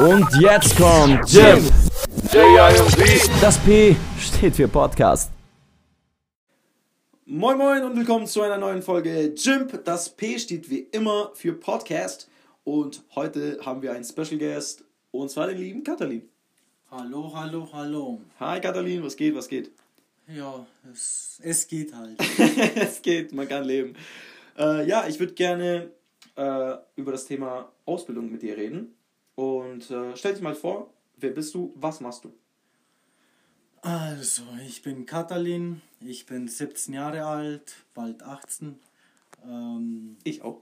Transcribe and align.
Und 0.00 0.26
jetzt 0.40 0.78
kommt 0.78 1.30
Jim. 1.30 1.62
Das 3.42 3.58
P 3.58 3.94
steht 4.18 4.56
für 4.56 4.66
Podcast. 4.66 5.30
Moin 7.26 7.58
Moin 7.58 7.84
und 7.84 7.98
willkommen 7.98 8.26
zu 8.26 8.40
einer 8.40 8.56
neuen 8.56 8.80
Folge 8.80 9.34
Jimp. 9.36 9.84
Das 9.84 10.08
P 10.08 10.38
steht 10.38 10.70
wie 10.70 10.88
immer 10.92 11.32
für 11.34 11.52
Podcast. 11.52 12.30
Und 12.64 13.04
heute 13.14 13.58
haben 13.62 13.82
wir 13.82 13.92
einen 13.92 14.04
Special 14.04 14.38
Guest 14.38 14.84
und 15.10 15.30
zwar 15.30 15.48
den 15.48 15.58
lieben 15.58 15.84
Katalin. 15.84 16.26
Hallo, 16.90 17.30
hallo, 17.34 17.68
hallo. 17.70 18.22
Hi 18.38 18.58
Katalin, 18.58 19.04
was 19.04 19.14
geht, 19.14 19.34
was 19.34 19.48
geht? 19.48 19.70
Ja, 20.34 20.64
es, 20.90 21.38
es 21.42 21.68
geht 21.68 21.94
halt. 21.94 22.18
es 22.74 23.02
geht, 23.02 23.34
man 23.34 23.46
kann 23.46 23.64
leben. 23.64 23.94
Äh, 24.58 24.88
ja, 24.88 25.06
ich 25.06 25.20
würde 25.20 25.34
gerne 25.34 25.90
äh, 26.36 26.74
über 26.96 27.12
das 27.12 27.26
Thema 27.26 27.70
Ausbildung 27.84 28.32
mit 28.32 28.40
dir 28.40 28.56
reden. 28.56 28.94
Und 29.40 29.90
äh, 29.90 30.14
stell 30.18 30.34
dich 30.34 30.42
mal 30.42 30.54
vor, 30.54 30.92
wer 31.16 31.30
bist 31.30 31.54
du, 31.54 31.72
was 31.74 32.02
machst 32.02 32.26
du? 32.26 32.34
Also, 33.80 34.42
ich 34.66 34.82
bin 34.82 35.06
Katalin, 35.06 35.80
ich 35.98 36.26
bin 36.26 36.46
17 36.46 36.92
Jahre 36.92 37.24
alt, 37.24 37.76
bald 37.94 38.22
18. 38.22 38.78
Ähm, 39.42 40.18
ich 40.24 40.42
auch. 40.42 40.60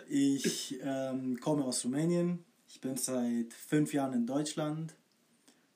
ich 0.09 0.79
ähm, 0.81 1.39
komme 1.39 1.63
aus 1.63 1.85
Rumänien, 1.85 2.43
ich 2.67 2.81
bin 2.81 2.97
seit 2.97 3.53
fünf 3.53 3.93
Jahren 3.93 4.13
in 4.13 4.25
Deutschland 4.25 4.95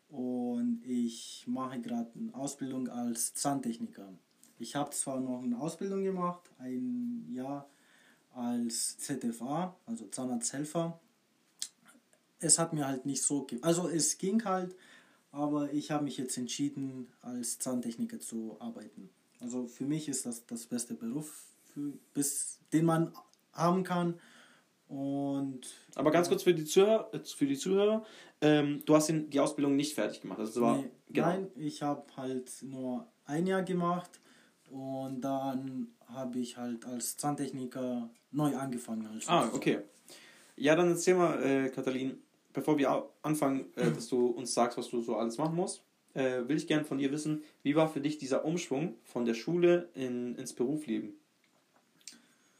und 0.10 0.82
ich 0.84 1.44
mache 1.46 1.80
gerade 1.80 2.10
eine 2.20 2.34
Ausbildung 2.34 2.90
als 2.90 3.36
Zahntechniker. 3.36 4.10
Ich 4.58 4.76
habe 4.76 4.90
zwar 4.90 5.20
noch 5.20 5.44
eine 5.44 5.60
Ausbildung 5.60 6.04
gemacht, 6.04 6.50
ein 6.58 7.28
Jahr 7.32 7.70
als 8.34 8.98
ZFA, 8.98 9.76
also 9.86 10.08
Zahnarzthelfer. 10.08 11.00
Es 12.40 12.60
hat 12.60 12.74
mir 12.74 12.88
halt 12.88 13.06
nicht 13.06 13.24
so, 13.24 13.48
also 13.62 13.88
es 13.88 14.18
ging 14.18 14.44
halt, 14.44 14.76
aber 15.32 15.72
ich 15.72 15.92
habe 15.92 16.04
mich 16.04 16.18
jetzt 16.18 16.38
entschieden, 16.38 17.08
als 17.22 17.60
Zahntechniker 17.60 18.20
zu 18.20 18.58
arbeiten. 18.60 19.10
Also 19.40 19.68
für 19.68 19.86
mich 19.86 20.08
ist 20.10 20.26
das 20.26 20.46
das 20.46 20.66
beste 20.66 20.94
Beruf, 20.94 21.46
für, 21.74 21.94
bis, 22.14 22.60
den 22.72 22.86
man 22.86 23.14
haben 23.54 23.84
kann. 23.84 24.20
Und 24.88 25.62
aber 25.96 26.12
ganz 26.12 26.28
kurz 26.28 26.44
für 26.44 26.54
die 26.54 26.66
Zuhörer, 26.66 27.10
für 27.24 27.48
die 27.48 27.58
Zuhörer 27.58 28.06
ähm, 28.44 28.82
du 28.86 28.94
hast 28.96 29.10
die 29.10 29.40
Ausbildung 29.40 29.78
nicht 29.78 29.96
fertig 29.96 30.20
gemacht. 30.20 30.40
Also 30.40 30.62
war, 30.62 30.78
nee, 30.78 30.92
genau. 31.08 31.28
Nein, 31.28 31.48
ich 31.56 31.82
habe 31.82 32.04
halt 32.18 32.52
nur 32.62 33.08
ein 33.26 33.48
Jahr 33.48 33.64
gemacht 33.64 34.20
und 34.74 35.22
dann 35.22 35.88
habe 36.08 36.40
ich 36.40 36.58
halt 36.58 36.86
als 36.86 37.16
Zahntechniker 37.18 38.10
neu 38.32 38.56
angefangen. 38.56 39.06
Als 39.08 39.28
ah, 39.28 39.50
okay. 39.54 39.80
Ja, 40.56 40.76
dann 40.76 40.90
erzähl 40.90 41.16
mal, 41.16 41.42
äh, 41.44 41.70
Katalin, 41.70 42.18
bevor 42.54 42.78
wir 42.78 43.08
anfangen, 43.22 43.66
äh, 43.76 43.92
dass 43.92 44.08
du 44.08 44.28
uns 44.28 44.54
sagst, 44.54 44.78
was 44.78 44.90
du 44.90 45.02
so 45.02 45.16
alles 45.16 45.38
machen 45.38 45.56
musst, 45.56 45.84
äh, 46.16 46.48
will 46.48 46.58
ich 46.58 46.68
gerne 46.68 46.86
von 46.86 46.98
dir 46.98 47.12
wissen, 47.12 47.44
wie 47.62 47.76
war 47.76 47.88
für 47.88 48.02
dich 48.02 48.18
dieser 48.18 48.46
Umschwung 48.46 48.96
von 49.04 49.26
der 49.26 49.36
Schule 49.36 49.90
in, 49.94 50.36
ins 50.36 50.54
Berufsleben? 50.54 51.14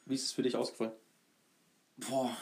Wie 0.06 0.16
ist 0.16 0.26
es 0.26 0.32
für 0.34 0.44
dich 0.44 0.56
ausgefallen? 0.56 0.94
Boah, 1.98 2.36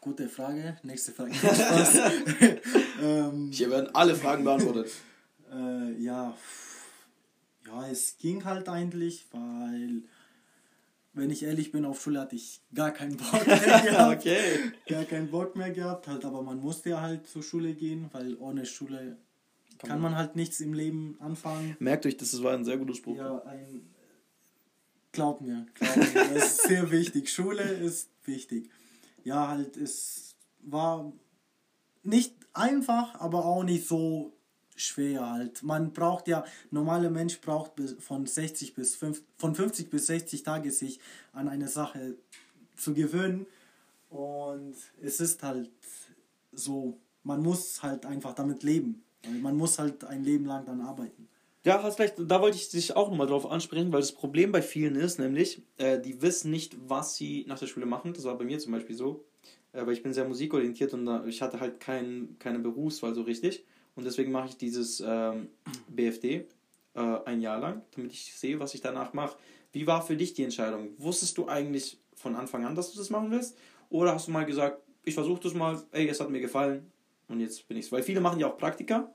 gute 0.00 0.28
Frage. 0.28 0.76
Nächste 0.82 1.12
Frage. 1.12 1.32
ähm, 3.02 3.50
Hier 3.52 3.70
werden 3.70 3.94
alle 3.94 4.14
Fragen 4.14 4.44
beantwortet. 4.44 4.90
äh, 5.52 5.92
ja, 6.02 6.34
ja, 7.70 7.88
es 7.88 8.16
ging 8.18 8.44
halt 8.44 8.68
eigentlich, 8.68 9.26
weil, 9.32 10.02
wenn 11.12 11.30
ich 11.30 11.42
ehrlich 11.42 11.72
bin, 11.72 11.84
auf 11.84 12.00
Schule 12.00 12.20
hatte 12.20 12.36
ich 12.36 12.60
gar 12.74 12.90
keinen 12.90 13.16
Bock 13.16 13.46
mehr 13.46 13.56
gehabt. 13.82 14.20
okay. 14.20 14.72
Gar 14.88 15.04
keinen 15.04 15.30
Bock 15.30 15.56
mehr 15.56 15.70
gehabt, 15.70 16.08
halt, 16.08 16.24
aber 16.24 16.42
man 16.42 16.58
musste 16.58 16.90
ja 16.90 17.00
halt 17.00 17.26
zur 17.26 17.42
Schule 17.42 17.74
gehen, 17.74 18.08
weil 18.12 18.36
ohne 18.36 18.66
Schule 18.66 19.18
kann 19.78 20.00
man 20.00 20.16
halt 20.16 20.36
nichts 20.36 20.60
im 20.60 20.74
Leben 20.74 21.16
anfangen. 21.20 21.76
Merkt 21.78 22.04
euch, 22.06 22.16
das 22.16 22.42
war 22.42 22.54
ein 22.54 22.64
sehr 22.64 22.76
guter 22.76 22.94
Spruch. 22.94 23.16
Ja, 23.16 23.42
ein. 23.44 23.88
Glaub 25.12 25.40
mir, 25.40 25.66
glaub 25.74 25.96
mir, 25.96 26.28
das 26.34 26.44
ist 26.44 26.62
sehr 26.68 26.90
wichtig. 26.90 27.32
Schule 27.32 27.62
ist 27.62 28.10
wichtig. 28.24 28.70
Ja, 29.24 29.48
halt, 29.48 29.76
es 29.76 30.36
war 30.60 31.12
nicht 32.02 32.34
einfach, 32.52 33.14
aber 33.20 33.44
auch 33.44 33.64
nicht 33.64 33.88
so 33.88 34.32
schwer 34.82 35.30
halt. 35.30 35.62
Man 35.62 35.92
braucht 35.92 36.28
ja, 36.28 36.44
normaler 36.70 37.10
Mensch 37.10 37.40
braucht 37.40 37.72
von 37.98 38.26
60 38.26 38.74
bis 38.74 38.96
5, 38.96 39.22
von 39.36 39.54
50 39.54 39.90
bis 39.90 40.06
60 40.06 40.42
Tage 40.42 40.70
sich 40.70 41.00
an 41.32 41.48
eine 41.48 41.68
Sache 41.68 42.16
zu 42.76 42.94
gewöhnen. 42.94 43.46
Und 44.08 44.74
es 45.00 45.20
ist 45.20 45.42
halt 45.42 45.70
so, 46.52 46.98
man 47.22 47.42
muss 47.42 47.82
halt 47.82 48.06
einfach 48.06 48.34
damit 48.34 48.62
leben. 48.62 49.02
Man 49.42 49.56
muss 49.56 49.78
halt 49.78 50.04
ein 50.04 50.24
Leben 50.24 50.46
lang 50.46 50.64
dann 50.64 50.80
arbeiten. 50.80 51.28
Ja, 51.62 51.82
hast 51.82 51.98
recht. 51.98 52.14
Da 52.18 52.40
wollte 52.40 52.56
ich 52.56 52.70
dich 52.70 52.96
auch 52.96 53.10
nochmal 53.10 53.26
drauf 53.26 53.50
ansprechen, 53.50 53.92
weil 53.92 54.00
das 54.00 54.12
Problem 54.12 54.50
bei 54.50 54.62
vielen 54.62 54.96
ist, 54.96 55.18
nämlich, 55.18 55.62
äh, 55.76 56.00
die 56.00 56.22
wissen 56.22 56.50
nicht, 56.50 56.76
was 56.88 57.16
sie 57.16 57.44
nach 57.46 57.58
der 57.58 57.66
Schule 57.66 57.84
machen. 57.84 58.14
Das 58.14 58.24
war 58.24 58.38
bei 58.38 58.44
mir 58.44 58.58
zum 58.58 58.72
Beispiel 58.72 58.96
so. 58.96 59.26
Äh, 59.72 59.84
weil 59.84 59.92
ich 59.92 60.02
bin 60.02 60.14
sehr 60.14 60.26
musikorientiert 60.26 60.94
und 60.94 61.04
da, 61.04 61.24
ich 61.26 61.42
hatte 61.42 61.60
halt 61.60 61.78
kein, 61.80 62.36
keine 62.38 62.58
Berufswahl 62.60 63.14
so 63.14 63.22
richtig. 63.22 63.64
Und 64.00 64.06
deswegen 64.06 64.32
mache 64.32 64.48
ich 64.48 64.56
dieses 64.56 65.04
ähm, 65.06 65.48
BFD 65.88 66.46
äh, 66.94 67.18
ein 67.26 67.42
Jahr 67.42 67.58
lang, 67.58 67.82
damit 67.94 68.14
ich 68.14 68.34
sehe, 68.34 68.58
was 68.58 68.72
ich 68.72 68.80
danach 68.80 69.12
mache. 69.12 69.36
Wie 69.72 69.86
war 69.86 70.00
für 70.00 70.16
dich 70.16 70.32
die 70.32 70.42
Entscheidung? 70.42 70.94
Wusstest 70.96 71.36
du 71.36 71.48
eigentlich 71.48 71.98
von 72.14 72.34
Anfang 72.34 72.64
an, 72.64 72.74
dass 72.74 72.92
du 72.92 72.96
das 72.96 73.10
machen 73.10 73.30
willst? 73.30 73.58
Oder 73.90 74.14
hast 74.14 74.28
du 74.28 74.30
mal 74.30 74.46
gesagt, 74.46 74.80
ich 75.04 75.12
versuche 75.12 75.42
das 75.42 75.52
mal, 75.52 75.82
ey, 75.92 76.08
es 76.08 76.18
hat 76.18 76.30
mir 76.30 76.40
gefallen 76.40 76.90
und 77.28 77.40
jetzt 77.40 77.68
bin 77.68 77.76
ich's. 77.76 77.92
Weil 77.92 78.02
viele 78.02 78.22
machen 78.22 78.40
ja 78.40 78.46
auch 78.46 78.56
Praktika 78.56 79.12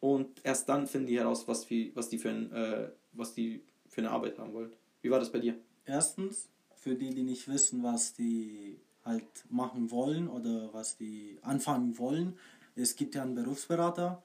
und 0.00 0.40
erst 0.42 0.68
dann 0.68 0.88
finden 0.88 1.06
die 1.06 1.16
heraus, 1.16 1.46
was, 1.46 1.70
wie, 1.70 1.92
was, 1.94 2.08
die 2.08 2.18
für 2.18 2.30
ein, 2.30 2.50
äh, 2.50 2.88
was 3.12 3.34
die 3.34 3.62
für 3.86 4.00
eine 4.00 4.10
Arbeit 4.10 4.40
haben 4.40 4.52
wollen. 4.52 4.72
Wie 5.00 5.12
war 5.12 5.20
das 5.20 5.30
bei 5.30 5.38
dir? 5.38 5.54
Erstens, 5.84 6.48
für 6.74 6.96
die, 6.96 7.14
die 7.14 7.22
nicht 7.22 7.46
wissen, 7.46 7.84
was 7.84 8.14
die 8.14 8.80
halt 9.04 9.44
machen 9.48 9.92
wollen 9.92 10.28
oder 10.28 10.70
was 10.72 10.96
die 10.96 11.38
anfangen 11.42 11.98
wollen, 11.98 12.36
es 12.76 12.96
gibt 12.96 13.14
ja 13.14 13.22
einen 13.22 13.34
Berufsberater. 13.34 14.22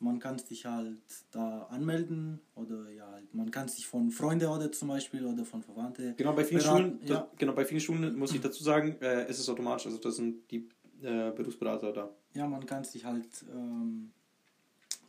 Man 0.00 0.20
kann 0.20 0.38
sich 0.38 0.64
halt 0.64 0.98
da 1.32 1.64
anmelden 1.70 2.40
oder 2.54 2.88
ja, 2.90 3.10
halt, 3.10 3.34
man 3.34 3.50
kann 3.50 3.66
sich 3.66 3.88
von 3.88 4.12
Freunden 4.12 4.46
oder 4.46 4.70
zum 4.70 4.88
Beispiel 4.88 5.26
oder 5.26 5.44
von 5.44 5.60
Verwandten. 5.62 6.14
Genau, 6.16 6.34
bei 6.34 6.44
vielen 6.44 6.62
beraten. 6.62 6.82
Schulen, 6.82 7.00
ja. 7.04 7.28
genau, 7.36 7.52
bei 7.52 7.64
vielen 7.64 7.80
Schulen 7.80 8.16
muss 8.16 8.32
ich 8.32 8.40
dazu 8.40 8.62
sagen, 8.62 8.96
äh, 9.00 9.28
ist 9.28 9.40
es 9.40 9.48
automatisch, 9.48 9.86
also 9.86 9.98
das 9.98 10.14
sind 10.14 10.48
die 10.52 10.68
äh, 11.02 11.32
Berufsberater 11.32 11.92
da. 11.92 12.10
Ja, 12.34 12.46
man 12.46 12.64
kann 12.64 12.84
sich 12.84 13.04
halt 13.04 13.44
ähm, 13.52 14.12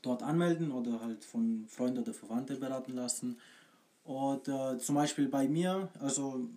dort 0.01 0.23
anmelden 0.23 0.71
oder 0.71 1.01
halt 1.01 1.23
von 1.23 1.66
Freunden 1.67 2.00
oder 2.00 2.13
Verwandten 2.13 2.59
beraten 2.59 2.94
lassen. 2.94 3.38
Oder 4.03 4.79
zum 4.79 4.95
Beispiel 4.95 5.27
bei 5.27 5.47
mir, 5.47 5.89
also 6.00 6.50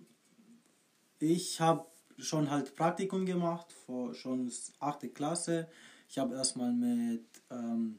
ich 1.19 1.61
habe 1.61 1.85
schon 2.17 2.49
halt 2.49 2.75
Praktikum 2.75 3.25
gemacht, 3.25 3.71
vor 3.85 4.13
schon 4.13 4.51
8. 4.79 5.13
Klasse. 5.13 5.67
Ich 6.13 6.19
habe 6.19 6.35
erstmal 6.35 6.71
mit 6.71 7.25
ähm, 7.49 7.97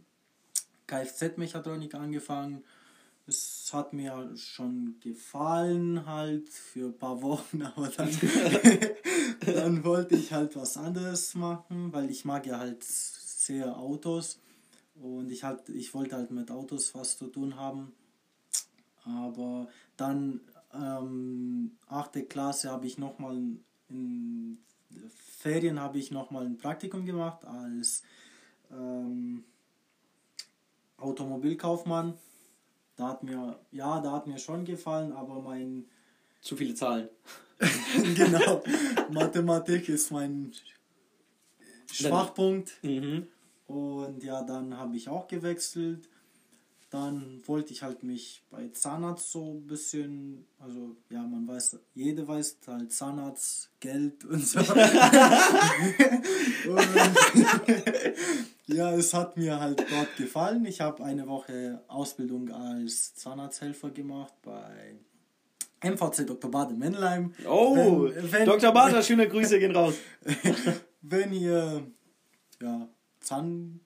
Kfz-Mechatronik 0.86 1.97
angefangen. 1.97 2.62
Es 3.26 3.69
hat 3.72 3.92
mir 3.92 4.36
schon 4.36 5.00
gefallen 5.00 6.06
halt 6.06 6.48
für 6.48 6.91
ein 6.91 6.97
paar 6.97 7.22
Wochen, 7.22 7.62
aber 7.75 7.88
dann, 7.88 8.08
dann 9.47 9.82
wollte 9.82 10.14
ich 10.14 10.32
halt 10.32 10.54
was 10.54 10.76
anderes 10.76 11.34
machen, 11.34 11.92
weil 11.92 12.08
ich 12.08 12.25
mag 12.25 12.47
ja 12.47 12.60
halt 12.60 12.84
sehr 12.84 13.76
Autos 13.76 14.38
und 14.94 15.28
ich, 15.32 15.42
halt, 15.42 15.69
ich 15.70 15.92
wollte 15.92 16.14
halt 16.14 16.31
mit 16.31 16.52
Autos 16.52 16.94
was 16.94 17.19
zu 17.19 17.26
tun 17.26 17.56
haben. 17.56 17.96
Aber 19.02 19.66
dann, 19.96 20.41
ähm, 20.72 21.78
8. 21.88 22.28
Klasse, 22.28 22.70
habe 22.70 22.86
ich 22.86 22.96
nochmal 22.96 23.42
in 23.88 24.64
Ferien 25.38 25.81
habe 25.81 25.99
ich 25.99 26.10
nochmal 26.10 26.46
ein 26.46 26.56
Praktikum 26.56 27.05
gemacht 27.05 27.44
als 27.44 28.02
ähm, 28.70 29.44
Automobilkaufmann. 30.99 32.14
Da 32.96 33.08
hat 33.08 33.23
mir, 33.23 33.58
ja, 33.70 34.00
da 34.00 34.12
hat 34.12 34.26
mir 34.26 34.38
schon 34.38 34.64
gefallen, 34.64 35.12
aber 35.12 35.41
mein... 35.41 35.87
Zu 36.41 36.56
viele 36.56 36.75
Zahlen. 36.75 37.08
genau. 38.14 38.62
Mathematik 39.11 39.88
ist 39.88 40.11
mein 40.11 40.52
Schwachpunkt. 41.90 42.73
Mhm. 42.82 43.26
Und 43.67 44.23
ja, 44.23 44.43
dann 44.43 44.76
habe 44.76 44.97
ich 44.97 45.08
auch 45.08 45.26
gewechselt 45.26 46.08
dann 46.94 47.43
wollte 47.46 47.73
ich 47.73 47.82
halt 47.82 48.05
mich 48.05 48.44
bei 48.50 48.69
Zahnarzt 48.69 49.32
so 49.32 49.55
ein 49.55 49.67
bisschen, 49.67 50.46
also 50.61 50.94
ja, 51.11 51.23
man 51.23 51.49
weiß, 51.49 51.76
jeder 51.94 52.29
weiß 52.29 52.58
halt 52.69 52.93
Zahnarzt, 52.93 53.70
Geld 53.81 54.25
und 54.25 54.46
so. 54.46 54.61
und, 56.70 56.88
ja, 58.67 58.94
es 58.94 59.12
hat 59.12 59.37
mir 59.37 59.58
halt 59.58 59.81
dort 59.81 60.17
gefallen. 60.17 60.64
Ich 60.67 60.81
habe 60.81 61.02
eine 61.05 61.26
Woche 61.26 61.82
Ausbildung 61.88 62.52
als 62.52 63.14
Zahnarzthelfer 63.17 63.90
gemacht 63.90 64.35
bei 64.43 64.94
MVC 65.82 66.29
Dr. 66.29 66.49
Bade 66.49 66.75
Mennheim. 66.75 67.35
Oh, 67.44 68.05
Wenn- 68.05 68.32
wenn- 68.32 68.47
Dr. 68.47 68.73
Bader, 68.73 69.02
schöne 69.02 69.29
Grüße 69.29 69.58
gehen 69.58 69.75
raus. 69.75 69.94
Wenn 71.02 71.32
ihr 71.32 71.87
ja, 72.62 72.88
Zahn, 73.20 73.81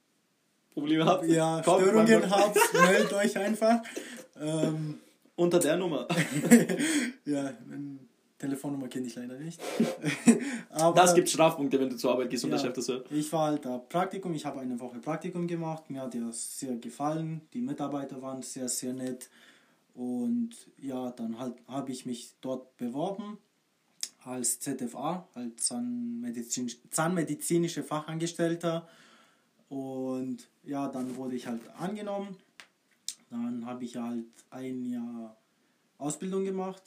Probleme 0.79 1.05
habt? 1.05 1.25
ja, 1.27 1.61
kommt 1.63 1.83
Störungen 1.83 2.31
habt, 2.31 2.57
meldet 2.75 3.13
euch 3.13 3.37
einfach. 3.37 3.83
Ähm, 4.41 4.99
Unter 5.37 5.59
der 5.59 5.77
Nummer. 5.77 6.07
ja, 7.25 7.53
Telefonnummer 8.39 8.87
kenne 8.89 9.07
ich 9.09 9.17
leider 9.17 9.37
nicht. 9.39 9.61
Aber 10.71 10.95
Das 10.95 11.15
gibt 11.15 11.29
Strafpunkte, 11.29 11.81
wenn 11.81 11.91
du 11.91 11.97
zur 11.97 12.13
Arbeit 12.13 12.31
gehst 12.31 12.45
und 12.45 12.51
der 12.51 12.61
Ja. 12.61 12.67
Chef 12.67 12.75
das 12.75 12.89
hört. 12.89 13.11
Ich 13.11 13.33
war 13.33 13.49
halt 13.49 13.65
da 13.65 13.79
Praktikum, 13.79 14.33
ich 14.35 14.47
habe 14.47 14.61
eine 14.61 14.79
Woche 14.79 14.99
Praktikum 15.01 15.49
gemacht. 15.49 15.91
Mir 15.91 16.03
hat 16.03 16.15
das 16.15 16.61
sehr 16.61 16.77
gefallen. 16.77 17.41
Die 17.53 17.61
Mitarbeiter 17.61 18.23
waren 18.23 18.43
sehr, 18.43 18.69
sehr 18.69 18.93
nett. 18.93 19.29
Und 19.95 20.51
ja, 20.81 21.11
dann 21.11 21.41
halt 21.41 21.55
habe 21.67 21.91
ich 21.91 22.07
mich 22.07 22.35
dort 22.41 22.77
beworben 22.77 23.39
als 24.25 24.61
ZFA, 24.61 25.27
als 25.35 25.67
Zahnmedizin, 25.67 26.71
zahnmedizinische 26.91 27.83
Fachangestellter. 27.83 28.87
Und 29.69 30.49
ja, 30.69 30.89
dann 30.89 31.17
wurde 31.17 31.35
ich 31.37 31.47
halt 31.47 31.61
angenommen. 31.79 32.37
Dann 33.31 33.67
habe 33.67 33.85
ich 33.85 33.97
halt 33.97 34.27
ein 34.51 34.85
Jahr 34.85 35.37
Ausbildung 35.99 36.45
gemacht. 36.45 36.83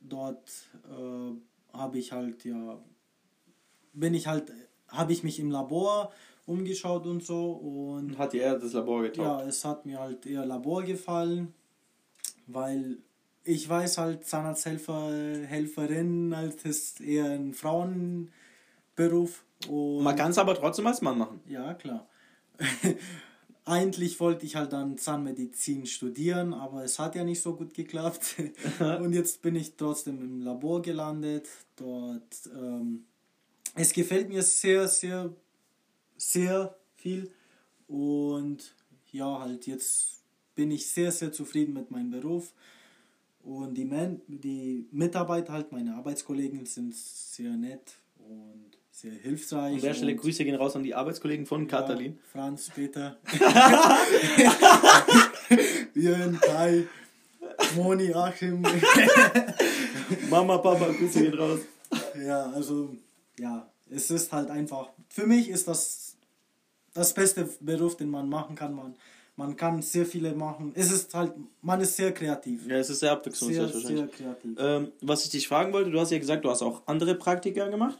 Dort 0.00 0.50
äh, 0.88 1.76
habe 1.76 1.98
ich 1.98 2.12
halt 2.12 2.44
ja 2.44 2.78
bin 3.94 4.12
ich 4.14 4.26
halt, 4.26 4.52
habe 4.88 5.12
ich 5.12 5.22
mich 5.22 5.38
im 5.38 5.50
Labor 5.50 6.12
umgeschaut 6.46 7.06
und 7.06 7.24
so 7.24 7.52
und 7.52 8.18
Hat 8.18 8.32
dir 8.32 8.42
eher 8.42 8.58
das 8.58 8.72
Labor 8.74 9.02
ja, 9.04 9.08
getaugt? 9.10 9.46
es 9.48 9.64
hat 9.64 9.86
mir 9.86 9.98
halt 9.98 10.26
eher 10.26 10.44
Labor 10.44 10.82
gefallen, 10.82 11.54
weil 12.46 12.98
ich 13.44 13.68
weiß 13.68 13.98
halt, 13.98 14.26
Zahnarzthelfer, 14.26 15.46
Helferin, 15.46 16.34
halt 16.36 16.64
ist 16.64 17.00
eher 17.00 17.26
ein 17.30 17.54
Frauenberuf 17.54 19.44
und 19.68 20.02
Man 20.02 20.16
kann 20.16 20.30
es 20.32 20.38
aber 20.38 20.54
trotzdem 20.54 20.86
als 20.86 21.00
Mann 21.00 21.18
machen. 21.18 21.40
ja, 21.48 21.72
klar. 21.74 22.06
Eigentlich 23.66 24.20
wollte 24.20 24.44
ich 24.44 24.56
halt 24.56 24.74
dann 24.74 24.98
Zahnmedizin 24.98 25.86
studieren, 25.86 26.52
aber 26.52 26.84
es 26.84 26.98
hat 26.98 27.14
ja 27.14 27.24
nicht 27.24 27.40
so 27.40 27.56
gut 27.56 27.72
geklappt. 27.72 28.36
Und 28.78 29.14
jetzt 29.14 29.40
bin 29.40 29.56
ich 29.56 29.76
trotzdem 29.76 30.20
im 30.20 30.40
Labor 30.42 30.82
gelandet. 30.82 31.48
Dort, 31.76 32.50
ähm, 32.54 33.04
es 33.74 33.92
gefällt 33.94 34.28
mir 34.28 34.42
sehr, 34.42 34.86
sehr, 34.86 35.34
sehr 36.16 36.76
viel. 36.96 37.30
Und 37.88 38.74
ja, 39.12 39.40
halt 39.40 39.66
jetzt 39.66 40.22
bin 40.54 40.70
ich 40.70 40.86
sehr, 40.86 41.10
sehr 41.10 41.32
zufrieden 41.32 41.72
mit 41.72 41.90
meinem 41.90 42.10
Beruf. 42.10 42.52
Und 43.42 43.74
die, 43.74 43.84
Men 43.84 44.20
die 44.26 44.88
Mitarbeiter, 44.90 45.52
halt 45.52 45.72
meine 45.72 45.94
Arbeitskollegen 45.94 46.64
sind 46.66 46.94
sehr 46.94 47.56
nett 47.56 47.98
und 48.18 48.73
sehr 48.94 49.12
hilfreich. 49.12 49.74
An 49.74 49.80
der 49.80 49.94
Stelle 49.94 50.14
Grüße 50.14 50.44
gehen 50.44 50.54
raus 50.54 50.76
an 50.76 50.84
die 50.84 50.94
Arbeitskollegen 50.94 51.46
von 51.46 51.66
Katalin. 51.66 52.12
ja, 52.12 52.18
Franz, 52.32 52.70
Peter. 52.74 53.16
Jürgen, 55.94 56.38
Kai, 56.40 56.86
Moni, 57.76 58.12
Achim. 58.14 58.62
Mama, 60.30 60.58
Papa, 60.58 60.88
Grüße 60.92 61.22
gehen 61.22 61.34
raus. 61.34 61.60
ja, 62.24 62.50
also, 62.52 62.94
ja, 63.38 63.68
es 63.90 64.10
ist 64.10 64.32
halt 64.32 64.50
einfach, 64.50 64.90
für 65.08 65.26
mich 65.26 65.48
ist 65.48 65.68
das 65.68 66.16
das 66.92 67.12
beste 67.12 67.48
Beruf, 67.60 67.96
den 67.96 68.08
man 68.08 68.28
machen 68.28 68.54
kann. 68.54 68.74
Man, 68.74 68.94
man 69.34 69.56
kann 69.56 69.82
sehr 69.82 70.06
viele 70.06 70.32
machen. 70.36 70.70
Es 70.76 70.92
ist 70.92 71.12
halt, 71.14 71.32
man 71.60 71.80
ist 71.80 71.96
sehr 71.96 72.12
kreativ. 72.14 72.68
Ja, 72.68 72.76
es 72.76 72.88
ist 72.88 73.00
sehr 73.00 73.08
Sehr, 73.08 73.18
abwechslungsreich 73.18 73.72
sehr 73.72 73.82
wahrscheinlich. 73.82 74.12
kreativ. 74.12 74.50
Ähm, 74.58 74.92
was 75.00 75.24
ich 75.24 75.30
dich 75.30 75.48
fragen 75.48 75.72
wollte, 75.72 75.90
du 75.90 75.98
hast 75.98 76.12
ja 76.12 76.18
gesagt, 76.18 76.44
du 76.44 76.50
hast 76.50 76.62
auch 76.62 76.82
andere 76.86 77.16
Praktika 77.16 77.68
gemacht. 77.68 77.98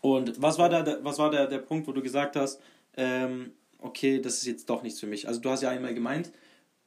Und 0.00 0.40
was 0.40 0.58
war 0.58 0.68
da, 0.68 0.82
der- 0.82 1.04
was 1.04 1.18
war 1.18 1.30
der, 1.30 1.46
der 1.46 1.58
Punkt, 1.58 1.86
wo 1.86 1.92
du 1.92 2.02
gesagt 2.02 2.36
hast, 2.36 2.60
ähm, 2.96 3.52
okay, 3.78 4.20
das 4.20 4.34
ist 4.38 4.46
jetzt 4.46 4.68
doch 4.70 4.82
nichts 4.82 5.00
für 5.00 5.06
mich? 5.06 5.28
Also 5.28 5.40
du 5.40 5.50
hast 5.50 5.62
ja 5.62 5.70
einmal 5.70 5.94
gemeint, 5.94 6.32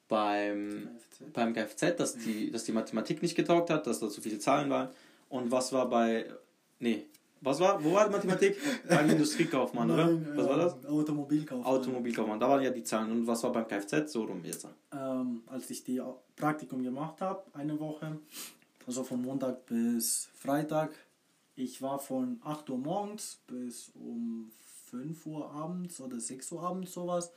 beim, 0.07 0.89
beim 1.33 1.54
Kfz, 1.54 1.95
dass 1.98 2.15
die, 2.18 2.51
dass 2.51 2.63
die 2.65 2.71
Mathematik 2.71 3.21
nicht 3.21 3.36
getaugt 3.36 3.69
hat, 3.69 3.88
dass 3.88 4.00
da 4.00 4.10
zu 4.10 4.21
viele 4.21 4.39
Zahlen 4.39 4.69
waren. 4.69 4.89
Und 5.30 5.51
was 5.51 5.71
war 5.74 5.89
bei, 5.89 6.25
nee, 6.80 7.06
was 7.42 7.60
war, 7.60 7.83
wo 7.83 7.94
war 7.94 8.06
die 8.07 8.12
Mathematik? 8.12 8.57
beim 8.88 9.10
Industriekaufmann, 9.10 9.89
oder? 9.92 10.06
Nein, 10.07 10.27
Was 10.36 10.48
war 10.50 10.57
das? 10.57 10.75
äh, 10.83 10.88
Automobilkauf. 10.88 11.66
Automobilkaufmann, 11.66 12.39
da 12.39 12.50
waren 12.50 12.63
ja 12.63 12.69
die 12.69 12.83
Zahlen. 12.83 13.12
Und 13.12 13.27
was 13.27 13.44
war 13.44 13.51
beim 13.51 13.68
Kfz? 13.68 14.12
So 14.12 14.24
rum 14.24 14.42
jetzt. 14.44 14.68
ähm, 14.94 15.42
als 15.48 15.69
ich 15.69 15.83
die 15.83 16.01
Praktikum 16.36 16.83
gemacht 16.83 17.19
habe, 17.21 17.44
eine 17.54 17.80
Woche, 17.80 18.18
also 18.88 19.04
von 19.04 19.21
Montag 19.21 19.66
bis 19.66 20.30
Freitag. 20.36 20.92
Ich 21.56 21.82
war 21.82 22.00
von 22.00 22.40
8 22.44 22.70
Uhr 22.70 22.78
morgens 22.78 23.40
bis 23.48 23.92
um 23.96 24.52
5 24.90 25.26
Uhr 25.28 25.52
abends 25.52 26.00
oder 26.02 26.20
6 26.20 26.52
Uhr 26.52 26.64
abends 26.64 26.94
sowas, 26.94 27.32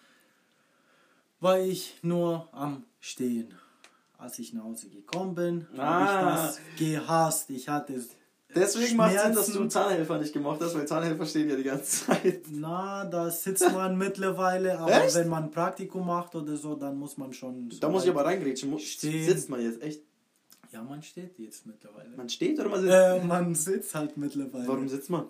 war 1.41 1.59
ich 1.61 1.99
nur 2.03 2.49
am 2.53 2.85
Stehen. 3.01 3.53
Als 4.19 4.39
ich 4.39 4.55
nach 4.55 4.65
Hause 4.65 4.89
gekommen 4.89 5.35
bin, 5.35 5.67
Ah. 5.77 5.83
habe 5.85 6.31
ich 6.31 6.37
das 6.47 6.61
gehasst. 6.79 7.51
Ich 7.51 7.69
hatte 7.69 8.03
Deswegen 8.55 8.97
macht 8.97 9.19
Sinn, 9.19 9.35
dass 9.35 9.53
du. 9.53 9.67
Zahnhelfer 9.69 10.19
nicht 10.19 10.33
gemacht 10.33 10.59
hast, 10.63 10.75
weil 10.75 10.87
Zahnhelfer 10.87 11.27
stehen 11.27 11.51
ja 11.51 11.57
die 11.57 11.63
ganze 11.65 12.07
Zeit. 12.07 12.45
Na, 12.51 13.05
da 13.05 13.29
sitzt 13.31 13.71
man 13.71 13.99
mittlerweile, 13.99 14.79
aber 14.79 15.05
Echt? 15.05 15.15
wenn 15.15 15.29
man 15.29 15.51
Praktikum 15.51 16.07
macht 16.07 16.35
oder 16.35 16.57
so, 16.57 16.75
dann 16.75 16.97
muss 16.97 17.19
man 17.19 17.35
schon. 17.35 17.71
so 17.71 17.79
Da 17.81 17.91
muss 17.91 18.05
ich 18.05 18.11
aber 18.11 18.25
reingrätschen. 18.25 18.79
Stehen. 18.79 19.27
Sitzt 19.29 19.51
man 19.51 19.61
jetzt 19.61 19.83
echt? 19.83 20.01
Ja, 20.73 20.83
man 20.83 21.03
steht 21.03 21.39
jetzt 21.39 21.67
mittlerweile. 21.67 22.17
Man 22.17 22.29
steht 22.29 22.59
oder 22.59 22.69
man 22.69 22.81
sitzt? 22.81 22.95
Äh, 22.95 23.25
man 23.25 23.55
sitzt 23.55 23.95
halt 23.95 24.17
mittlerweile. 24.17 24.69
Warum 24.69 24.89
sitzt 24.89 25.11
man? 25.11 25.27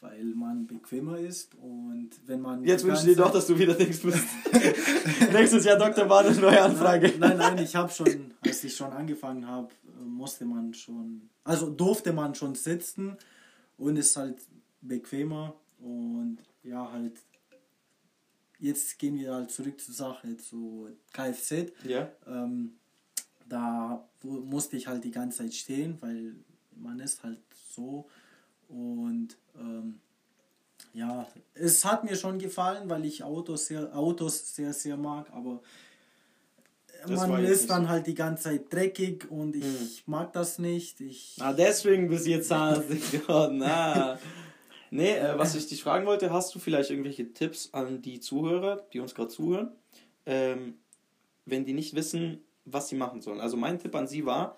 Weil 0.00 0.24
man 0.24 0.66
bequemer 0.66 1.18
ist 1.18 1.54
und 1.56 2.10
wenn 2.26 2.40
man. 2.40 2.64
Jetzt 2.64 2.84
wünsche 2.84 3.02
ich 3.02 3.16
dir 3.16 3.22
doch, 3.22 3.32
dass 3.32 3.46
du 3.46 3.58
wieder 3.58 3.74
Dings 3.74 4.00
bist. 4.00 4.24
Nächstes 5.32 5.64
Jahr 5.64 5.76
Dr. 5.76 6.06
Bade, 6.06 6.32
neue 6.40 6.62
Anfrage. 6.62 7.12
Nein, 7.18 7.36
nein, 7.36 7.58
ich 7.58 7.76
habe 7.76 7.92
schon, 7.92 8.32
als 8.42 8.64
ich 8.64 8.74
schon 8.74 8.92
angefangen 8.92 9.46
habe, 9.46 9.68
musste 10.02 10.46
man 10.46 10.72
schon, 10.72 11.28
also 11.44 11.68
durfte 11.68 12.14
man 12.14 12.34
schon 12.34 12.54
sitzen 12.54 13.16
und 13.76 13.96
ist 13.96 14.16
halt 14.16 14.38
bequemer 14.80 15.54
und 15.78 16.38
ja, 16.62 16.90
halt. 16.90 17.18
Jetzt 18.58 18.98
gehen 18.98 19.18
wir 19.18 19.32
halt 19.32 19.50
zurück 19.50 19.80
zur 19.80 19.94
Sache, 19.94 20.36
zu 20.36 20.88
Kfz. 21.14 21.72
Ja. 21.84 22.10
Ähm, 22.26 22.74
da 23.50 24.08
musste 24.22 24.76
ich 24.76 24.86
halt 24.86 25.04
die 25.04 25.10
ganze 25.10 25.38
Zeit 25.38 25.52
stehen, 25.54 25.98
weil 26.00 26.34
man 26.76 26.98
ist 27.00 27.22
halt 27.22 27.40
so. 27.74 28.06
Und 28.68 29.36
ähm, 29.58 30.00
ja, 30.94 31.26
es 31.54 31.84
hat 31.84 32.04
mir 32.04 32.16
schon 32.16 32.38
gefallen, 32.38 32.88
weil 32.88 33.04
ich 33.04 33.22
Autos 33.22 33.66
sehr, 33.66 33.94
Autos 33.94 34.54
sehr, 34.54 34.72
sehr 34.72 34.96
mag, 34.96 35.30
aber 35.32 35.60
Das 37.06 37.26
man 37.28 37.44
ist 37.44 37.68
dann 37.70 37.84
so. 37.84 37.88
halt 37.88 38.06
die 38.06 38.14
ganze 38.14 38.44
Zeit 38.44 38.72
dreckig 38.72 39.30
und 39.30 39.56
ich 39.56 39.64
Mhm. 39.64 39.88
mag 40.06 40.32
das 40.32 40.58
nicht. 40.58 41.00
Ich, 41.00 41.36
Ah, 41.40 41.52
deswegen 41.52 42.08
bist 42.08 42.26
du 42.26 42.30
jetzt 42.30 42.48
Zahnarzt 42.48 42.88
geworden. 43.12 43.62
Ah. 43.62 44.18
Nee, 44.92 45.12
äh, 45.16 45.38
was 45.38 45.54
ich 45.54 45.66
dich 45.68 45.82
fragen 45.82 46.04
wollte, 46.06 46.32
hast 46.32 46.54
du 46.54 46.58
vielleicht 46.58 46.90
irgendwelche 46.90 47.32
Tipps 47.32 47.70
an 47.72 48.02
die 48.02 48.18
Zuhörer, 48.20 48.84
die 48.92 48.98
uns 49.00 49.14
gerade 49.14 49.28
zuhören, 49.30 49.70
ähm, 50.26 50.74
wenn 51.46 51.64
die 51.64 51.72
nicht 51.74 51.94
wissen, 51.94 52.42
was 52.64 52.88
sie 52.88 52.96
machen 52.96 53.20
sollen? 53.20 53.40
Also 53.40 53.56
mein 53.56 53.78
Tipp 53.78 53.94
an 53.94 54.06
sie 54.06 54.24
war, 54.24 54.56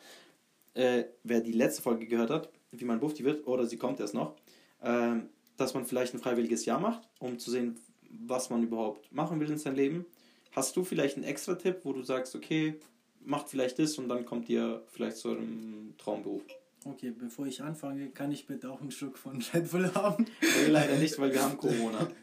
äh, 0.75 1.05
wer 1.23 1.41
die 1.41 1.53
letzte 1.53 1.83
Folge 1.83 2.07
gehört 2.07 2.31
hat, 2.31 2.51
wie 2.71 2.85
man 2.85 3.01
Bufti 3.01 3.25
wird, 3.25 3.47
oder 3.47 3.67
sie 3.67 3.77
kommt 3.77 4.01
erst 4.01 4.15
noch, 4.15 4.37
ähm, 4.83 5.29
dass 5.57 5.75
man 5.75 5.85
vielleicht 5.85 6.15
ein 6.15 6.21
freiwilliges 6.21 6.65
Jahr 6.65 6.81
macht, 6.81 7.09
um 7.21 7.39
zu 7.39 7.51
sehen, 7.51 7.79
was 8.11 8.51
man 8.51 8.63
überhaupt 8.63 9.13
machen 9.13 9.41
will 9.41 9.51
in 9.51 9.59
seinem 9.59 9.77
Leben. 9.77 10.07
Hast 10.53 10.77
du 10.77 10.85
vielleicht 10.85 11.17
einen 11.17 11.25
extra 11.25 11.55
Tipp, 11.55 11.81
wo 11.85 11.93
du 11.93 12.03
sagst, 12.03 12.35
okay, 12.35 12.79
macht 13.25 13.49
vielleicht 13.49 13.79
das 13.79 13.97
und 13.99 14.09
dann 14.09 14.25
kommt 14.25 14.49
ihr 14.49 14.83
vielleicht 14.89 15.17
zu 15.17 15.31
eurem 15.31 15.95
Traumberuf? 15.99 16.43
okay, 16.85 17.13
bevor 17.17 17.47
ich 17.47 17.63
anfange, 17.63 18.09
kann 18.11 18.33
ich 18.33 18.47
bitte 18.47 18.71
auch 18.71 18.81
einen 18.81 18.91
Schluck 18.91 19.19
von 19.19 19.43
Red 19.55 19.71
Bull 19.71 19.93
haben? 19.95 20.27
Nee, 20.41 20.71
leider 20.71 20.97
nicht, 20.97 21.19
weil 21.19 21.33
wir 21.33 21.43
haben 21.43 21.57
Corona. 21.57 22.11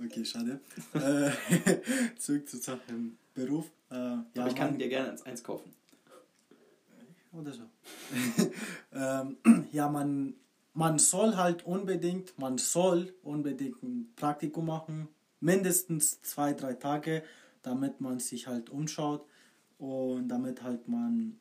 Okay, 0.00 0.24
schade. 0.24 0.60
äh, 0.94 1.30
zurück 2.16 2.48
zur 2.48 2.60
Sache 2.60 2.82
im 2.86 3.18
Beruf. 3.34 3.68
Äh, 3.90 3.94
ja, 3.94 4.24
Aber 4.36 4.48
ich 4.48 4.54
kann 4.54 4.70
man- 4.70 4.78
dir 4.78 4.88
gerne 4.88 5.10
eins- 5.12 5.22
eins 5.24 5.42
kaufen. 5.42 5.72
oder 7.32 7.52
so. 7.52 7.62
ähm, 8.92 9.36
ja, 9.72 9.88
man, 9.88 10.34
man 10.74 10.98
soll 10.98 11.36
halt 11.36 11.64
unbedingt, 11.66 12.38
man 12.38 12.58
soll 12.58 13.14
unbedingt 13.22 13.82
ein 13.82 14.12
Praktikum 14.16 14.66
machen, 14.66 15.08
mindestens 15.40 16.20
zwei, 16.22 16.52
drei 16.52 16.74
Tage, 16.74 17.22
damit 17.62 18.00
man 18.00 18.18
sich 18.18 18.46
halt 18.46 18.70
umschaut 18.70 19.24
und 19.78 20.28
damit 20.28 20.62
halt 20.62 20.88
man 20.88 21.38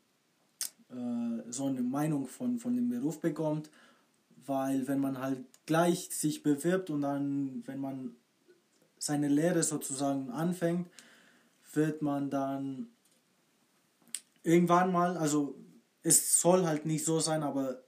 äh, 0.90 1.52
so 1.52 1.66
eine 1.68 1.82
Meinung 1.82 2.28
von, 2.28 2.60
von 2.60 2.76
dem 2.76 2.90
Beruf 2.90 3.20
bekommt, 3.20 3.70
weil 4.46 4.88
wenn 4.88 5.00
man 5.00 5.20
halt 5.20 5.44
gleich 5.66 6.10
sich 6.12 6.44
bewirbt 6.44 6.90
und 6.90 7.02
dann, 7.02 7.64
wenn 7.66 7.80
man 7.80 8.16
seine 9.00 9.28
Lehre 9.30 9.64
sozusagen 9.64 10.30
anfängt, 10.32 10.88
wird 11.78 12.02
man 12.02 12.30
dann 12.30 12.90
irgendwann 14.44 14.92
mal, 14.92 15.16
also 15.16 15.56
es 16.04 16.42
soll 16.42 16.66
halt 16.66 16.86
nicht 16.86 17.06
so 17.06 17.22
sein, 17.22 17.44
aber 17.44 17.84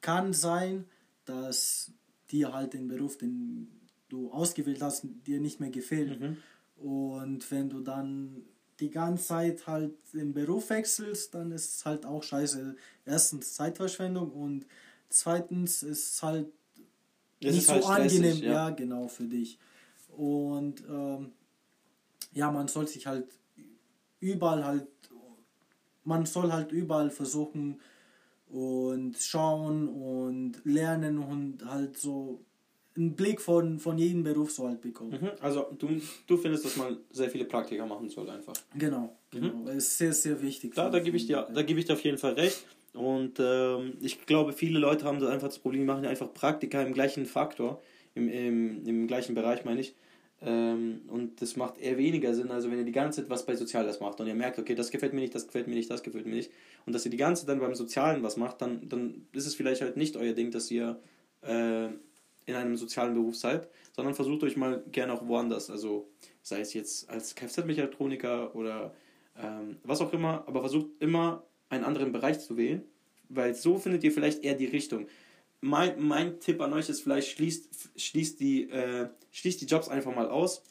kann 0.00 0.32
sein, 0.32 0.86
dass 1.26 1.92
dir 2.30 2.54
halt 2.54 2.72
den 2.72 2.88
Beruf, 2.88 3.18
den 3.18 3.70
du 4.08 4.30
ausgewählt 4.30 4.80
hast, 4.80 5.04
dir 5.26 5.40
nicht 5.40 5.60
mehr 5.60 5.70
gefällt. 5.70 6.20
Mhm. 6.20 6.36
Und 6.76 7.50
wenn 7.50 7.68
du 7.68 7.80
dann 7.80 8.42
die 8.80 8.90
ganze 8.90 9.26
Zeit 9.26 9.66
halt 9.66 9.94
den 10.12 10.32
Beruf 10.32 10.70
wechselst, 10.70 11.34
dann 11.34 11.52
ist 11.52 11.74
es 11.76 11.86
halt 11.86 12.06
auch 12.06 12.22
scheiße. 12.22 12.76
Erstens 13.04 13.54
Zeitverschwendung 13.54 14.30
und 14.30 14.66
zweitens 15.08 15.82
ist 15.82 16.12
es 16.12 16.22
halt 16.22 16.46
Es 17.40 17.54
nicht 17.54 17.68
halt 17.68 17.82
so 17.82 17.92
stressig, 17.92 18.18
angenehm, 18.18 18.42
ja. 18.44 18.52
ja. 18.52 18.70
genau, 18.70 19.08
für 19.08 19.24
dich. 19.26 19.58
Und 20.16 20.82
ähm, 20.88 21.32
ja, 22.38 22.50
man 22.52 22.68
soll 22.68 22.86
sich 22.86 23.06
halt 23.06 23.26
überall 24.20 24.64
halt, 24.64 24.86
man 26.04 26.24
soll 26.24 26.52
halt 26.52 26.72
überall 26.72 27.10
versuchen 27.10 27.80
und 28.48 29.16
schauen 29.18 29.88
und 29.88 30.52
lernen 30.64 31.18
und 31.18 31.64
halt 31.64 31.98
so 31.98 32.44
einen 32.96 33.14
Blick 33.14 33.40
von, 33.40 33.78
von 33.78 33.98
jedem 33.98 34.22
Beruf 34.22 34.50
so 34.52 34.68
halt 34.68 34.80
bekommen. 34.80 35.18
Mhm. 35.20 35.30
Also 35.40 35.66
du, 35.78 36.00
du 36.26 36.36
findest, 36.36 36.64
dass 36.64 36.76
man 36.76 36.98
sehr 37.10 37.28
viele 37.28 37.44
Praktika 37.44 37.84
machen 37.86 38.08
soll 38.08 38.30
einfach. 38.30 38.54
Genau, 38.74 39.16
genau. 39.30 39.64
Das 39.66 39.76
ist 39.76 39.98
sehr, 39.98 40.12
sehr 40.12 40.40
wichtig. 40.40 40.74
Da, 40.74 40.90
da 40.90 41.00
gebe 41.00 41.16
ich 41.16 41.26
dir, 41.26 41.48
da 41.52 41.62
gebe 41.62 41.80
ich 41.80 41.86
dir 41.86 41.92
auf 41.94 42.04
jeden 42.04 42.18
Fall 42.18 42.34
recht. 42.34 42.64
Und 42.94 43.38
ähm, 43.38 43.98
ich 44.00 44.26
glaube, 44.26 44.52
viele 44.52 44.78
Leute 44.78 45.04
haben 45.04 45.20
da 45.20 45.28
einfach 45.28 45.48
das 45.48 45.58
Problem, 45.58 45.82
die 45.82 45.86
machen 45.86 46.06
einfach 46.06 46.32
Praktika 46.32 46.82
im 46.82 46.94
gleichen 46.94 47.26
Faktor, 47.26 47.80
im, 48.14 48.28
im, 48.28 48.86
im 48.86 49.06
gleichen 49.06 49.34
Bereich 49.34 49.64
meine 49.64 49.80
ich. 49.80 49.94
Ähm, 50.40 51.02
und 51.08 51.42
das 51.42 51.56
macht 51.56 51.78
eher 51.78 51.98
weniger 51.98 52.32
Sinn, 52.32 52.50
also 52.52 52.70
wenn 52.70 52.78
ihr 52.78 52.84
die 52.84 52.92
ganze 52.92 53.22
Zeit 53.22 53.30
was 53.30 53.44
bei 53.44 53.56
Soziales 53.56 53.98
macht 53.98 54.20
und 54.20 54.28
ihr 54.28 54.36
merkt, 54.36 54.58
okay, 54.58 54.76
das 54.76 54.90
gefällt 54.90 55.12
mir 55.12 55.20
nicht, 55.20 55.34
das 55.34 55.46
gefällt 55.46 55.66
mir 55.66 55.74
nicht, 55.74 55.90
das 55.90 56.04
gefällt 56.04 56.26
mir 56.26 56.34
nicht, 56.34 56.52
und 56.86 56.92
dass 56.92 57.04
ihr 57.04 57.10
die 57.10 57.16
ganze 57.16 57.42
Zeit 57.42 57.50
dann 57.50 57.60
beim 57.60 57.74
Sozialen 57.74 58.22
was 58.22 58.36
macht, 58.36 58.62
dann, 58.62 58.88
dann 58.88 59.26
ist 59.32 59.46
es 59.46 59.56
vielleicht 59.56 59.82
halt 59.82 59.96
nicht 59.96 60.16
euer 60.16 60.34
Ding, 60.34 60.52
dass 60.52 60.70
ihr 60.70 61.00
äh, 61.42 61.86
in 62.46 62.54
einem 62.54 62.76
sozialen 62.76 63.14
Beruf 63.14 63.36
seid, 63.36 63.68
sondern 63.94 64.14
versucht 64.14 64.44
euch 64.44 64.56
mal 64.56 64.82
gerne 64.92 65.12
auch 65.12 65.26
woanders, 65.26 65.70
also 65.70 66.08
sei 66.42 66.60
es 66.60 66.72
jetzt 66.72 67.10
als 67.10 67.34
Kfz-Mechatroniker 67.34 68.54
oder 68.54 68.94
ähm, 69.36 69.78
was 69.82 70.00
auch 70.00 70.12
immer, 70.12 70.44
aber 70.46 70.60
versucht 70.60 70.86
immer 71.00 71.44
einen 71.68 71.84
anderen 71.84 72.12
Bereich 72.12 72.38
zu 72.38 72.56
wählen, 72.56 72.82
weil 73.28 73.54
so 73.54 73.76
findet 73.76 74.04
ihr 74.04 74.12
vielleicht 74.12 74.44
eher 74.44 74.54
die 74.54 74.66
Richtung. 74.66 75.08
Mein, 75.60 76.00
mein 76.00 76.38
Tipp 76.38 76.60
an 76.60 76.72
euch 76.72 76.88
ist 76.88 77.00
vielleicht, 77.00 77.28
schließt, 77.32 77.90
schließt, 77.96 78.40
die, 78.40 78.70
äh, 78.70 79.08
schließt 79.32 79.60
die 79.60 79.66
Jobs 79.66 79.88
einfach 79.88 80.14
mal 80.14 80.28
aus. 80.28 80.62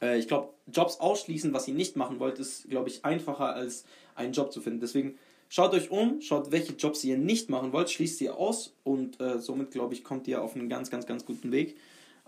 Äh, 0.00 0.18
ich 0.18 0.28
glaube, 0.28 0.52
Jobs 0.66 1.00
ausschließen, 1.00 1.52
was 1.52 1.68
ihr 1.68 1.74
nicht 1.74 1.96
machen 1.96 2.20
wollt, 2.20 2.38
ist, 2.38 2.68
glaube 2.68 2.88
ich, 2.88 3.04
einfacher 3.04 3.54
als 3.54 3.84
einen 4.14 4.32
Job 4.32 4.52
zu 4.52 4.60
finden. 4.60 4.80
Deswegen 4.80 5.18
schaut 5.48 5.74
euch 5.74 5.90
um, 5.90 6.20
schaut, 6.20 6.50
welche 6.50 6.72
Jobs 6.72 7.04
ihr 7.04 7.18
nicht 7.18 7.50
machen 7.50 7.72
wollt, 7.72 7.90
schließt 7.90 8.18
sie 8.18 8.30
aus 8.30 8.74
und 8.84 9.20
äh, 9.20 9.38
somit, 9.38 9.70
glaube 9.70 9.94
ich, 9.94 10.04
kommt 10.04 10.26
ihr 10.28 10.42
auf 10.42 10.54
einen 10.54 10.68
ganz, 10.68 10.90
ganz, 10.90 11.06
ganz 11.06 11.24
guten 11.24 11.52
Weg. 11.52 11.76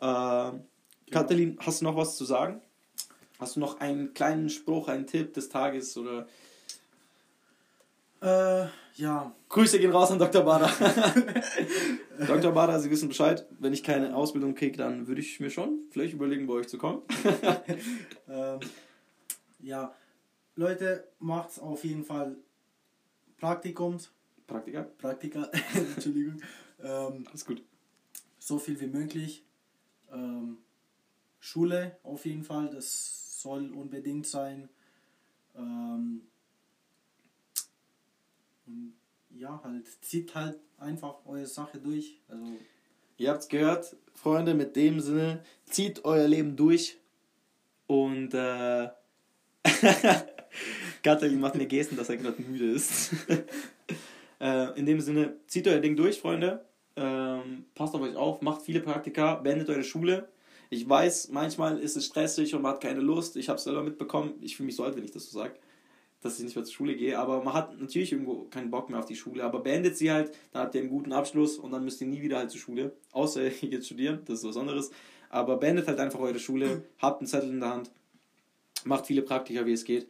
Äh, 0.01 0.53
Katalin, 1.11 1.59
hast 1.61 1.81
du 1.81 1.85
noch 1.85 1.97
was 1.97 2.17
zu 2.17 2.25
sagen? 2.25 2.61
Hast 3.39 3.57
du 3.57 3.61
noch 3.61 3.81
einen 3.81 4.15
kleinen 4.15 4.49
Spruch, 4.49 4.89
einen 4.89 5.07
Tipp 5.07 5.35
des 5.35 5.49
Tages 5.49 5.97
oder 5.97 6.27
Äh, 8.25 8.69
ja, 8.95 9.35
Grüße 9.51 9.79
gehen 9.79 9.91
raus 9.91 10.11
an 10.11 10.19
Dr. 10.19 10.43
Bader. 10.43 10.71
Dr. 12.27 12.53
Bader, 12.53 12.81
Sie 12.81 12.91
wissen 12.91 13.09
Bescheid. 13.09 13.47
Wenn 13.59 13.75
ich 13.75 13.83
keine 13.83 14.17
Ausbildung 14.17 14.55
kriege, 14.55 14.79
dann 14.79 15.07
würde 15.07 15.21
ich 15.21 15.41
mir 15.41 15.51
schon 15.51 15.81
vielleicht 15.91 16.15
überlegen, 16.15 16.47
bei 16.47 16.55
euch 16.55 16.69
zu 16.69 16.79
kommen. 16.79 17.03
ähm, 18.29 18.61
ja, 19.61 19.95
Leute, 20.57 21.07
macht 21.19 21.61
auf 21.61 21.85
jeden 21.85 22.05
Fall 22.05 22.37
Praktikums, 23.37 24.11
Praktiker, 24.47 24.85
Praktika, 24.85 25.51
Entschuldigung, 25.75 26.41
ähm, 26.83 27.27
alles 27.29 27.45
gut. 27.45 27.63
so 28.39 28.59
viel 28.59 28.81
wie 28.81 28.87
möglich. 28.87 29.45
Ähm, 30.11 30.59
Schule 31.41 31.99
auf 32.03 32.25
jeden 32.25 32.45
Fall, 32.45 32.71
das 32.71 33.43
soll 33.43 33.71
unbedingt 33.73 34.27
sein. 34.27 34.71
Ähm, 35.55 36.23
und 38.67 38.95
ja, 39.31 39.61
halt, 39.63 39.87
zieht 40.03 40.35
halt 40.35 40.59
einfach 40.79 41.25
eure 41.27 41.47
Sache 41.47 41.79
durch. 41.79 42.21
Also, 42.29 42.45
Ihr 43.17 43.31
habt's 43.31 43.49
gehört, 43.49 43.97
Freunde, 44.15 44.55
mit 44.55 44.75
dem 44.75 44.99
Sinne, 45.01 45.45
zieht 45.67 46.05
euer 46.05 46.27
Leben 46.27 46.57
durch 46.57 46.99
und 47.87 48.35
äh, 48.35 48.89
Katalin 51.03 51.41
macht 51.41 51.55
mir 51.55 51.67
Gesten, 51.67 51.97
dass 51.97 52.09
er 52.09 52.17
gerade 52.17 52.43
müde 52.43 52.73
ist. 52.73 53.13
äh, 54.41 54.79
in 54.79 54.87
dem 54.87 55.01
Sinne, 55.01 55.37
zieht 55.47 55.69
euer 55.69 55.79
Ding 55.79 55.95
durch, 55.95 56.21
Freunde. 56.21 56.65
Ähm, 56.97 57.67
passt 57.75 57.95
auf 57.95 58.01
euch 58.01 58.17
auf, 58.17 58.41
macht 58.41 58.63
viele 58.63 58.81
Praktika, 58.81 59.37
beendet 59.37 59.69
eure 59.69 59.85
Schule. 59.85 60.29
Ich 60.71 60.89
weiß, 60.89 61.29
manchmal 61.29 61.79
ist 61.79 61.97
es 61.97 62.07
stressig 62.07 62.55
und 62.55 62.63
man 62.63 62.73
hat 62.73 62.81
keine 62.81 63.01
Lust. 63.01 63.37
Ich 63.37 63.49
habe 63.49 63.59
es 63.59 63.65
selber 63.65 63.85
mitbekommen. 63.85 64.35
Ich 64.41 64.57
fühle 64.57 64.67
mich 64.67 64.77
so 64.77 64.83
alt, 64.83 64.97
wenn 64.97 65.05
ich 65.05 65.13
das 65.13 65.31
so 65.31 65.39
sage, 65.39 65.55
dass 66.25 66.39
ich 66.39 66.45
nicht 66.45 66.57
mehr 66.57 66.65
zur 66.65 66.75
Schule 66.75 66.97
gehe. 66.97 67.19
Aber 67.19 67.45
man 67.45 67.53
hat 67.53 67.79
natürlich 67.79 68.13
irgendwo 68.13 68.45
keinen 68.45 68.71
Bock 68.71 68.89
mehr 68.89 68.99
auf 68.99 69.05
die 69.05 69.15
Schule. 69.15 69.45
Aber 69.45 69.61
beendet 69.61 69.99
sie 69.99 70.11
halt, 70.11 70.33
dann 70.53 70.63
habt 70.63 70.75
ihr 70.75 70.81
einen 70.81 70.89
guten 70.89 71.13
Abschluss 71.13 71.59
und 71.59 71.71
dann 71.71 71.85
müsst 71.85 72.01
ihr 72.01 72.07
nie 72.07 72.23
wieder 72.23 72.39
halt 72.39 72.51
zur 72.51 72.61
Schule. 72.61 72.97
Außer 73.13 73.45
ihr 73.63 73.69
geht 73.69 73.85
studieren, 73.85 74.21
das 74.25 74.39
ist 74.39 74.49
was 74.49 74.57
anderes. 74.57 74.91
Aber 75.29 75.59
beendet 75.59 75.87
halt 75.87 76.01
einfach 76.01 76.21
eure 76.21 76.39
Schule, 76.39 76.85
habt 76.99 77.21
einen 77.21 77.27
Zettel 77.27 77.51
in 77.51 77.61
der 77.61 77.71
Hand, 77.71 77.91
macht 78.85 79.07
viele 79.07 79.21
Praktika, 79.21 79.67
wie 79.67 79.73
es 79.73 79.85
geht. 79.85 80.09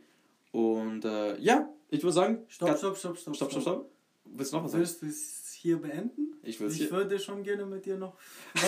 Und 0.53 1.05
äh, 1.05 1.37
ja, 1.41 1.69
ich 1.91 2.03
würde 2.03 2.13
sagen, 2.13 2.39
stopp, 2.47 2.79
stopp, 2.79 2.97
stopp, 2.97 3.19
stopp, 3.19 3.35
stopp, 3.35 3.51
stopp, 3.51 3.63
stopp. 3.63 3.91
Willst 4.25 4.53
du 4.53 4.57
noch 4.57 4.65
was 4.65 4.73
sagen? 4.73 4.83
Willst 5.65 5.81
hier 5.81 5.81
beenden? 5.81 6.35
Ich 6.43 6.61
Ich 6.61 6.91
würde 6.93 7.19
schon 7.19 7.43
gerne 7.43 7.65
mit 7.65 7.87
dir 7.87 7.97
noch. 7.97 8.15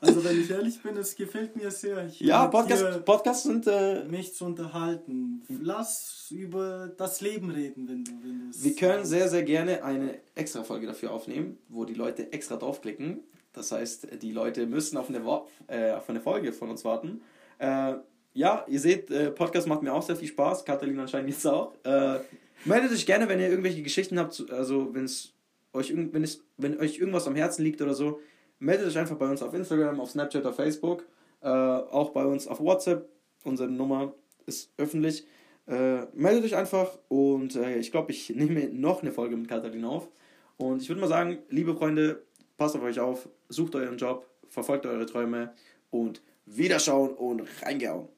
Also 0.00 0.22
wenn 0.22 0.38
ich 0.38 0.50
ehrlich 0.50 0.82
bin, 0.82 0.98
es 0.98 1.16
gefällt 1.16 1.56
mir 1.56 1.70
sehr. 1.70 2.06
Ja, 2.18 2.46
Podcast, 2.48 3.04
Podcasts 3.06 3.44
sind 3.44 3.66
äh, 3.66 4.04
mich 4.04 4.34
zu 4.34 4.44
unterhalten. 4.44 5.42
Lass 5.62 6.26
über 6.30 6.92
das 6.98 7.22
Leben 7.22 7.50
reden, 7.50 7.88
wenn 7.88 8.04
du 8.04 8.50
es- 8.50 8.62
Wir 8.62 8.74
können 8.76 9.06
sehr, 9.06 9.30
sehr 9.30 9.42
gerne 9.44 9.82
eine 9.82 10.18
extra 10.34 10.62
Folge 10.62 10.86
dafür 10.86 11.10
aufnehmen, 11.10 11.56
wo 11.70 11.86
die 11.86 11.94
Leute 11.94 12.30
extra 12.34 12.56
draufklicken. 12.56 13.20
Das 13.54 13.72
heißt, 13.72 14.08
die 14.22 14.32
Leute 14.32 14.66
müssen 14.66 14.98
auf 14.98 15.08
eine, 15.08 15.24
Wo 15.24 15.48
äh, 15.68 15.92
auf 15.92 16.10
eine 16.10 16.20
Folge 16.20 16.52
von 16.52 16.68
uns 16.68 16.84
warten. 16.84 17.22
Äh, 17.58 17.94
ja, 18.34 18.66
ihr 18.68 18.80
seht, 18.80 19.10
äh, 19.10 19.30
Podcast 19.30 19.66
macht 19.66 19.82
mir 19.82 19.94
auch 19.94 20.02
sehr 20.02 20.16
viel 20.16 20.28
Spaß. 20.28 20.66
Katalin 20.66 20.98
anscheinend 20.98 21.30
jetzt 21.30 21.46
auch. 21.46 21.72
Äh, 21.84 22.18
meldet 22.66 22.92
euch 22.92 23.06
gerne, 23.06 23.26
wenn 23.28 23.40
ihr 23.40 23.48
irgendwelche 23.48 23.80
Geschichten 23.82 24.18
habt. 24.18 24.44
Also, 24.50 24.92
wenn 24.92 25.04
es 25.04 25.30
euch, 25.74 25.92
wenn 25.94 26.24
es, 26.24 26.42
wenn 26.56 26.78
euch 26.78 26.98
irgendwas 26.98 27.26
am 27.26 27.34
Herzen 27.34 27.62
liegt 27.62 27.82
oder 27.82 27.94
so, 27.94 28.20
meldet 28.58 28.86
euch 28.86 28.98
einfach 28.98 29.16
bei 29.16 29.28
uns 29.28 29.42
auf 29.42 29.52
Instagram, 29.54 30.00
auf 30.00 30.10
Snapchat, 30.10 30.46
auf 30.46 30.56
Facebook. 30.56 31.04
Äh, 31.40 31.48
auch 31.48 32.10
bei 32.10 32.24
uns 32.24 32.46
auf 32.46 32.60
WhatsApp. 32.60 33.08
Unsere 33.44 33.68
Nummer 33.68 34.14
ist 34.46 34.72
öffentlich. 34.78 35.26
Äh, 35.66 36.06
meldet 36.12 36.44
euch 36.44 36.56
einfach 36.56 36.98
und 37.08 37.56
äh, 37.56 37.78
ich 37.78 37.90
glaube, 37.90 38.12
ich 38.12 38.30
nehme 38.34 38.68
noch 38.68 39.02
eine 39.02 39.12
Folge 39.12 39.36
mit 39.36 39.48
Katalin 39.48 39.84
auf. 39.84 40.08
Und 40.56 40.82
ich 40.82 40.88
würde 40.88 41.00
mal 41.00 41.08
sagen, 41.08 41.38
liebe 41.50 41.74
Freunde, 41.74 42.22
passt 42.56 42.76
auf 42.76 42.82
euch 42.82 43.00
auf, 43.00 43.28
sucht 43.48 43.74
euren 43.74 43.98
Job, 43.98 44.26
verfolgt 44.48 44.86
eure 44.86 45.04
Träume 45.06 45.52
und 45.90 46.22
wiederschauen 46.46 47.10
und 47.14 47.42
reingehauen. 47.62 48.08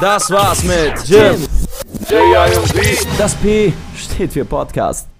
Das 0.00 0.30
war's 0.30 0.62
mit 0.64 1.08
Jim. 1.08 1.46
Das 3.18 3.34
P 3.36 3.72
steht 3.96 4.32
für 4.32 4.44
Podcast. 4.44 5.13